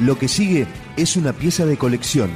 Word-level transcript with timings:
Lo 0.00 0.16
que 0.16 0.28
sigue 0.28 0.66
es 0.96 1.16
una 1.16 1.34
pieza 1.34 1.66
de 1.66 1.76
colección. 1.76 2.30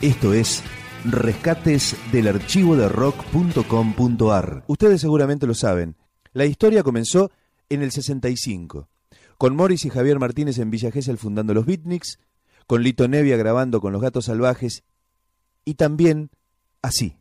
Esto 0.00 0.32
es 0.32 0.62
Rescates 1.04 1.94
del 2.12 2.28
archivo 2.28 2.76
de 2.76 2.88
rock.com.ar. 2.88 4.64
Ustedes 4.66 5.02
seguramente 5.02 5.46
lo 5.46 5.52
saben. 5.52 5.96
La 6.32 6.46
historia 6.46 6.82
comenzó 6.82 7.30
en 7.68 7.82
el 7.82 7.90
65, 7.90 8.88
con 9.36 9.54
Morris 9.54 9.84
y 9.84 9.90
Javier 9.90 10.18
Martínez 10.18 10.58
en 10.58 10.70
Villa 10.70 10.90
Gesell 10.90 11.18
fundando 11.18 11.52
los 11.52 11.66
Beatniks, 11.66 12.18
con 12.66 12.82
Lito 12.82 13.06
Nevia 13.06 13.36
grabando 13.36 13.82
con 13.82 13.92
los 13.92 14.00
Gatos 14.00 14.24
Salvajes 14.24 14.82
y 15.66 15.74
también 15.74 16.30
así. 16.80 17.18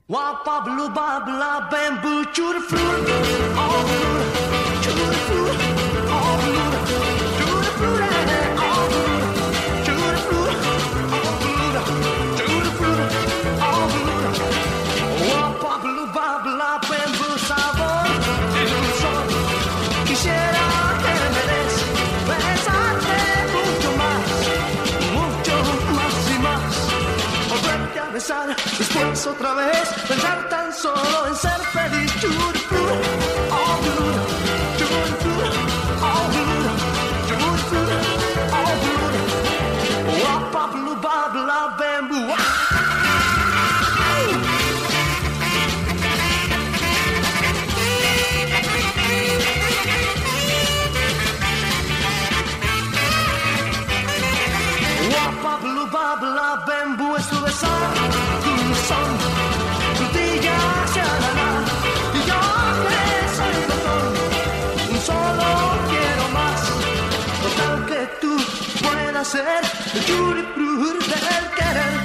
Del 71.07 71.49
querer. 71.55 71.97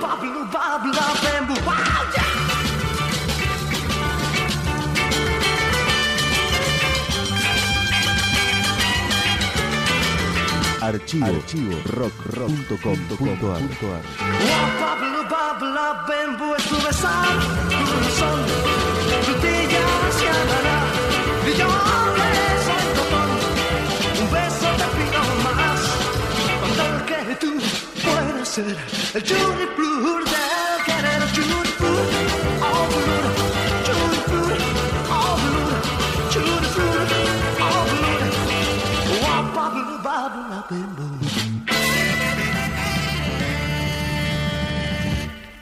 Bablu 0.00 0.44
Babla 0.52 1.06
Bambu 1.22 1.54
Wow 1.64 2.04
yeah 2.14 2.30
Archivo, 10.80 11.26
Archivo. 11.26 11.76
Rock, 11.84 12.14
rock.com.ar 12.32 13.62
Wap 14.48 14.70
Bablu 14.80 15.22
Babla 15.28 15.86
Bambu 16.08 16.54
es 16.54 16.79
el 28.58 28.76
querer 29.22 29.70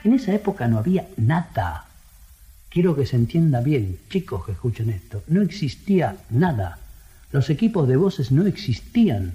En 0.03 0.13
esa 0.13 0.33
época 0.33 0.67
no 0.67 0.79
había 0.79 1.07
nada. 1.17 1.85
Quiero 2.69 2.95
que 2.95 3.05
se 3.05 3.15
entienda 3.15 3.61
bien, 3.61 3.99
chicos 4.09 4.45
que 4.45 4.53
escuchen 4.53 4.89
esto. 4.89 5.21
No 5.27 5.43
existía 5.43 6.17
nada. 6.31 6.79
Los 7.31 7.51
equipos 7.51 7.87
de 7.87 7.97
voces 7.97 8.31
no 8.31 8.47
existían. 8.47 9.33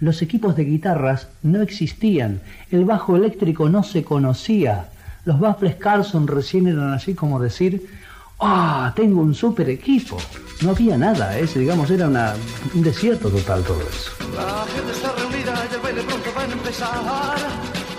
Los 0.00 0.22
equipos 0.22 0.54
de 0.54 0.64
guitarras 0.64 1.28
no 1.42 1.60
existían, 1.60 2.40
el 2.70 2.84
bajo 2.84 3.16
eléctrico 3.16 3.68
no 3.68 3.82
se 3.82 4.04
conocía, 4.04 4.90
los 5.24 5.40
baffles 5.40 5.74
Carlson 5.74 6.28
recién 6.28 6.68
eran 6.68 6.92
así 6.92 7.14
como 7.14 7.40
decir, 7.40 7.90
¡ah, 8.38 8.92
tengo 8.94 9.20
un 9.20 9.34
super 9.34 9.68
equipo! 9.68 10.16
No 10.62 10.70
había 10.70 10.96
nada, 10.96 11.36
ese, 11.38 11.58
digamos, 11.58 11.90
era 11.90 12.06
una, 12.08 12.34
un 12.74 12.82
desierto 12.82 13.28
total 13.28 13.62
todo 13.64 13.80
eso. 13.80 14.12
La 14.36 14.64
gente 14.72 14.92
está 14.92 15.12
reunida 15.12 15.66
y 15.70 15.74
el 15.74 15.80
baile 15.80 16.02
pronto 16.02 16.30
va 16.36 16.42
a 16.42 16.44
empezar. 16.44 17.36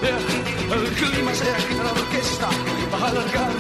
El 0.01 0.87
clima 0.93 1.33
se 1.33 1.49
agita, 1.51 1.83
la 1.83 1.91
orquesta 1.91 2.49
va 2.93 3.05
a 3.05 3.09
alargar. 3.09 3.51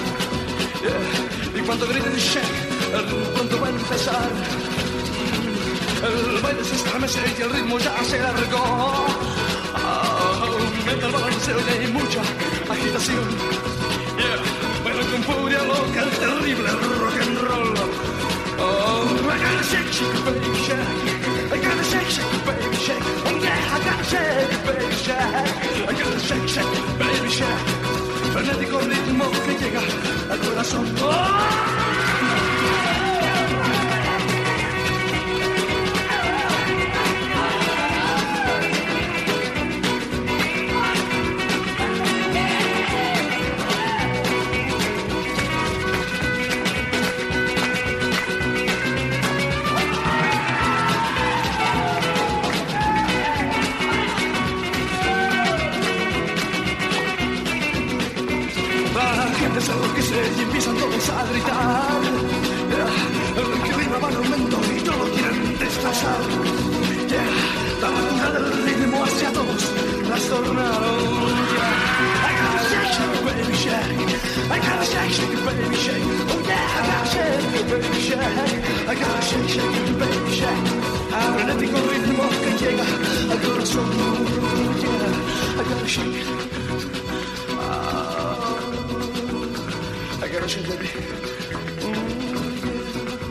Y 1.55 1.61
cuando 1.61 1.87
griten 1.87 2.15
shake, 2.15 3.33
pronto 3.35 3.61
va 3.61 3.67
a 3.67 3.69
empezar. 3.69 4.78
El 6.01 6.41
baile 6.41 6.63
se 6.63 6.75
estremece 6.75 7.19
y 7.37 7.41
el 7.41 7.49
ritmo 7.51 7.77
ya 7.79 8.03
se 8.03 8.19
largó. 8.19 9.05
Aumenta 9.75 11.05
el 11.05 11.11
balanceo 11.11 11.57
y 11.59 11.69
hay 11.71 11.91
mucha 11.91 12.21
agitación. 12.69 13.27
Yeah. 14.17 14.39
Baila 14.83 15.03
con 15.11 15.23
furia 15.23 15.61
loca 15.63 16.01
el 16.03 16.09
terrible 16.11 16.69
rock 16.99 17.17
and 17.21 17.37
roll. 17.47 17.73
Oh, 18.61 19.07
I 19.29 19.37
gotta 19.43 19.63
shake, 19.63 19.91
shake, 19.91 20.25
baby, 20.25 20.51
shake. 20.65 21.51
I 21.51 21.57
gotta 21.57 21.83
shake, 21.83 22.09
shake, 22.15 22.45
baby, 22.45 22.77
shake. 22.77 23.05
Oh 23.25 23.35
yeah, 23.43 23.75
I 23.75 23.79
gotta 23.87 24.03
shake, 24.11 24.51
baby, 24.65 24.95
shake. 25.05 25.35
I 25.87 25.93
gotta 25.99 26.19
shake, 26.19 26.47
shake, 26.47 26.73
baby, 26.99 27.29
shake. 27.29 27.61
Frenético 28.33 28.79
ritmo 28.79 29.25
que 29.45 29.53
llega 29.63 29.81
al 30.31 30.39
corazón. 30.39 30.85
Y 59.41 59.45
empiezan 60.41 60.75
todos 60.75 61.09
a 61.09 61.23
gritar. 61.31 62.01
El 63.37 63.73
clima 63.73 63.97
va 63.99 64.09
en 64.09 64.15
aumento 64.17 64.57
y 64.75 64.79
todos 64.81 65.09
quieren 65.11 65.57
destrozar. 65.57 66.19
La 67.81 67.87
altura 67.87 68.31
del 68.31 68.47
ritmo 68.65 69.03
hacia 69.03 69.31
todos 69.31 69.63
trastornaron. 70.07 71.29
I 72.19 72.31
gotta 72.39 72.61
shake, 72.69 72.91
shake, 72.95 73.19
baby, 73.25 73.55
shake. 73.55 74.11
I 74.49 74.59
gotta 74.59 74.85
shake, 74.85 75.13
shake, 75.15 75.39
baby, 75.45 75.75
shake. 75.75 76.03
Oh 76.31 76.41
yeah, 76.45 76.77
I 76.77 76.83
gotta 76.89 77.07
shake, 77.07 77.69
baby, 77.69 77.99
shake. 78.01 78.19
I 78.87 78.95
gotta 78.95 79.21
shake, 79.23 79.49
shake, 79.49 79.99
baby, 79.99 80.31
shake. 80.35 80.67
Frenético 81.35 81.77
ritmo 81.89 82.25
que 82.43 82.51
llega 82.59 82.85
al 83.31 83.39
corazón. 83.39 83.87
Yeah, 84.83 85.59
I 85.59 85.63
gotta 85.63 85.87
shake, 85.87 86.38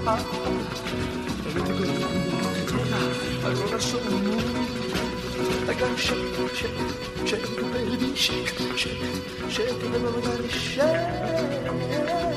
Mm-hmm. 0.09 0.49
Ah. 2.95 3.09
I 3.45 3.53
gotta 3.53 3.79
show 3.79 4.01
I 5.69 5.75
gotta 5.75 5.99
shake, 5.99 6.33
shake, 6.57 6.81
shake, 7.27 7.47
baby, 7.75 8.15
shake, 8.17 8.49
shake, 8.79 9.03
shake, 9.51 9.69
everybody 9.69 10.49
shake. 10.49 10.87
Oh, 11.69 12.28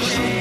La 0.00 0.39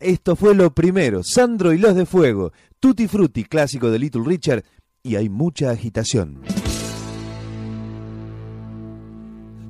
Esto 0.00 0.34
fue 0.34 0.54
lo 0.54 0.72
primero. 0.72 1.22
Sandro 1.22 1.74
y 1.74 1.78
los 1.78 1.94
de 1.94 2.06
Fuego. 2.06 2.52
Tutti 2.80 3.06
Frutti, 3.06 3.44
clásico 3.44 3.90
de 3.90 3.98
Little 3.98 4.22
Richard. 4.24 4.64
Y 5.02 5.16
hay 5.16 5.28
mucha 5.28 5.70
agitación. 5.70 6.40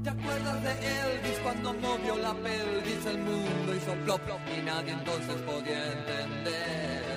¿Te 0.04 0.10
acuerdas 0.10 0.62
de 0.62 0.70
Elvis 0.70 1.38
cuando 1.42 1.74
movió 1.74 2.16
la 2.16 2.32
pelvis? 2.34 3.06
El 3.06 3.18
mundo 3.18 3.50
plop 4.04 4.20
plop 4.20 4.40
y 4.56 4.62
nadie 4.64 4.92
entonces 4.92 5.34
podía 5.42 5.92
entender. 5.92 7.09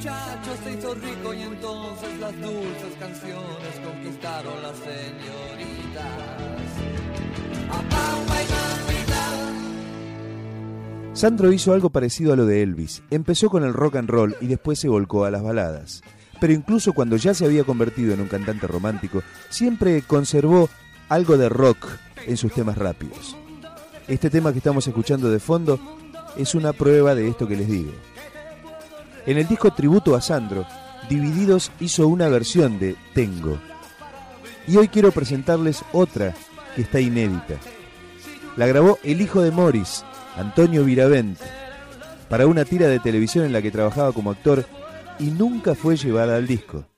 Muchacho 0.00 0.56
se 0.64 0.72
hizo 0.72 0.94
rico 0.94 1.34
y 1.34 1.42
entonces 1.42 2.18
las 2.18 2.32
dulces 2.40 2.94
canciones 2.98 3.80
conquistaron 3.84 4.62
las 4.62 4.76
señoritas. 4.78 6.06
Sandro 11.12 11.52
hizo 11.52 11.74
algo 11.74 11.90
parecido 11.90 12.32
a 12.32 12.36
lo 12.36 12.46
de 12.46 12.62
Elvis. 12.62 13.02
Empezó 13.10 13.50
con 13.50 13.62
el 13.62 13.74
rock 13.74 13.96
and 13.96 14.08
roll 14.08 14.36
y 14.40 14.46
después 14.46 14.78
se 14.78 14.88
volcó 14.88 15.26
a 15.26 15.30
las 15.30 15.42
baladas. 15.42 16.02
Pero 16.40 16.54
incluso 16.54 16.94
cuando 16.94 17.16
ya 17.16 17.34
se 17.34 17.44
había 17.44 17.64
convertido 17.64 18.14
en 18.14 18.22
un 18.22 18.28
cantante 18.28 18.66
romántico, 18.66 19.22
siempre 19.50 20.00
conservó 20.00 20.70
algo 21.10 21.36
de 21.36 21.50
rock 21.50 21.86
en 22.26 22.38
sus 22.38 22.54
temas 22.54 22.78
rápidos. 22.78 23.36
Este 24.08 24.30
tema 24.30 24.52
que 24.52 24.58
estamos 24.58 24.86
escuchando 24.86 25.30
de 25.30 25.40
fondo 25.40 25.78
es 26.38 26.54
una 26.54 26.72
prueba 26.72 27.14
de 27.14 27.28
esto 27.28 27.46
que 27.46 27.56
les 27.56 27.68
digo. 27.68 27.92
En 29.30 29.38
el 29.38 29.46
disco 29.46 29.70
tributo 29.70 30.16
a 30.16 30.20
Sandro, 30.20 30.66
Divididos 31.08 31.70
hizo 31.78 32.08
una 32.08 32.28
versión 32.28 32.80
de 32.80 32.96
Tengo. 33.14 33.60
Y 34.66 34.76
hoy 34.76 34.88
quiero 34.88 35.12
presentarles 35.12 35.84
otra 35.92 36.34
que 36.74 36.82
está 36.82 36.98
inédita. 36.98 37.54
La 38.56 38.66
grabó 38.66 38.98
el 39.04 39.20
hijo 39.20 39.40
de 39.40 39.52
Morris, 39.52 40.04
Antonio 40.36 40.82
Viravent, 40.82 41.38
para 42.28 42.48
una 42.48 42.64
tira 42.64 42.88
de 42.88 42.98
televisión 42.98 43.44
en 43.44 43.52
la 43.52 43.62
que 43.62 43.70
trabajaba 43.70 44.10
como 44.10 44.32
actor 44.32 44.66
y 45.20 45.26
nunca 45.26 45.76
fue 45.76 45.96
llevada 45.96 46.34
al 46.34 46.48
disco. 46.48 46.89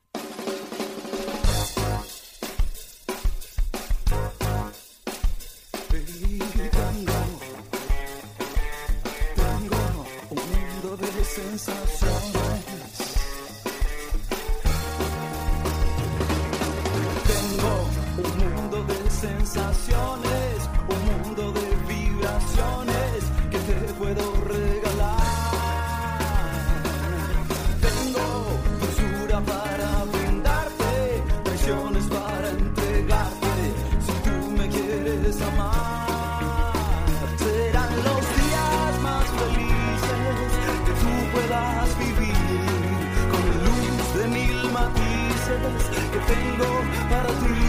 Tengo 46.27 46.71
para 47.11 47.29
ti. 47.43 47.63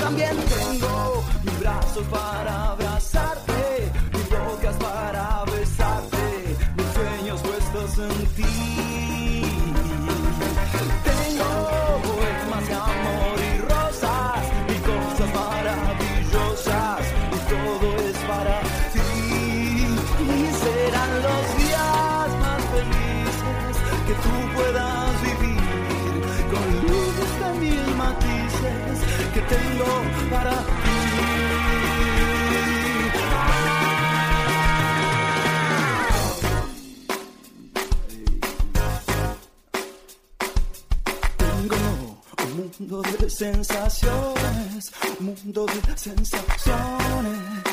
También 0.00 0.36
tengo 0.36 1.24
mis 1.44 1.60
brazos 1.60 2.06
para 2.08 2.70
abrazarte, 2.72 3.92
mis 4.12 4.28
bocas 4.30 4.76
para 4.76 5.44
besarte, 5.44 6.56
mis 6.76 6.86
sueños 6.94 7.40
puestos 7.42 7.98
en 7.98 8.26
ti. 8.36 9.44
Tengo 11.04 11.50
poemas 12.08 12.64
de 12.68 12.74
amor 12.74 13.38
y 13.48 13.58
rosas 13.72 14.42
y 14.74 14.76
cosas 14.90 15.28
maravillosas 15.34 17.02
y 17.36 17.38
todo 17.52 17.86
es 18.08 18.18
para 18.30 18.56
ti. 18.94 19.10
Y 20.20 20.32
serán 20.62 21.12
los 21.26 21.44
días 21.58 22.28
más 22.44 22.62
felices 22.74 23.72
que 24.06 24.14
tú 24.14 24.32
puedas 24.54 24.67
tengo 29.42 30.02
para 30.30 30.78
mundo 42.78 43.02
de 43.02 43.28
sensaciones, 43.30 44.92
un 45.18 45.26
mundo 45.26 45.66
de 45.66 45.98
sensaciones. 45.98 47.67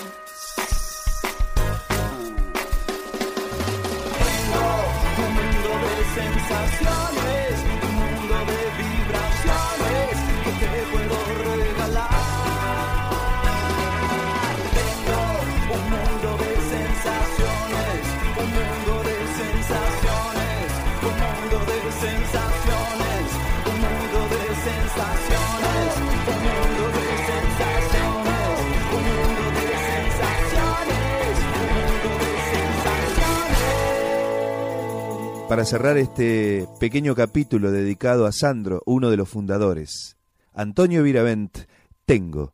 Para 35.55 35.63
cerrar 35.63 35.97
este 35.97 36.67
pequeño 36.81 37.15
capítulo 37.15 37.71
dedicado 37.71 38.25
a 38.25 38.33
Sandro, 38.33 38.81
uno 38.85 39.09
de 39.09 39.15
los 39.15 39.29
fundadores, 39.29 40.17
Antonio 40.53 41.01
Viravent, 41.01 41.59
Tengo. 42.05 42.53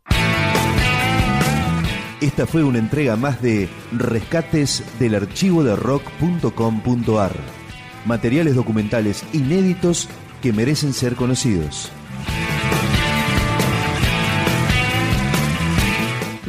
Esta 2.21 2.45
fue 2.45 2.63
una 2.63 2.77
entrega 2.77 3.15
más 3.15 3.41
de 3.41 3.69
Rescates 3.91 4.83
del 4.99 5.15
archivo 5.15 5.63
de 5.63 5.75
rock.com.ar. 5.75 7.31
Materiales 8.05 8.53
documentales 8.53 9.25
inéditos 9.33 10.07
que 10.43 10.53
merecen 10.53 10.93
ser 10.93 11.15
conocidos. 11.15 11.91